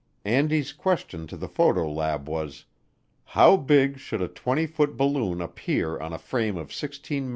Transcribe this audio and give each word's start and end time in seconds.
Andy's 0.25 0.73
question 0.73 1.27
to 1.27 1.37
the 1.37 1.47
photo 1.47 1.87
lab 1.87 2.27
was, 2.27 2.65
"How 3.37 3.55
big 3.55 3.99
should 3.99 4.19
a 4.19 4.27
20 4.27 4.65
foot 4.65 4.97
balloon 4.97 5.41
appear 5.41 5.99
on 5.99 6.11
a 6.11 6.17
frame 6.17 6.57
of 6.57 6.73
16 6.73 7.27
mm. 7.27 7.29